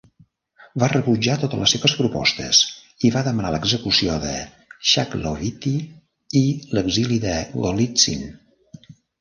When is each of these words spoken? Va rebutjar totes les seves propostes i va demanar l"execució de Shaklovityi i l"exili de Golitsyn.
Va 0.83 0.87
rebutjar 0.93 1.33
totes 1.41 1.59
les 1.63 1.73
seves 1.75 1.93
propostes 1.99 2.61
i 3.09 3.13
va 3.17 3.23
demanar 3.29 3.51
l"execució 3.53 4.17
de 4.25 4.33
Shaklovityi 4.93 5.77
i 6.43 6.43
l"exili 6.49 7.23
de 7.31 7.39
Golitsyn. 7.61 8.29